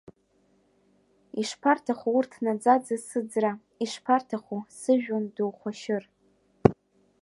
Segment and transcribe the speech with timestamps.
[1.41, 3.51] Ишԥарҭаху урҭ наӡаӡа сыӡра,
[3.83, 6.03] ишԥарҭаху сыжәҩан ду хәашьыр!